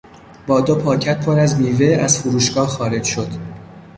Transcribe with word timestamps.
با 0.47 0.61
دو 0.61 0.75
پاکت 0.75 1.25
پر 1.25 1.39
از 1.39 1.59
میوه 1.61 1.85
از 1.95 2.19
فروشگاه 2.19 2.67
خارج 2.67 3.03
شد. 3.03 3.29